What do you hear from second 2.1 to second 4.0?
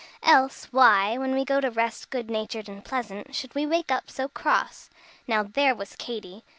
natured and pleasant, should we wake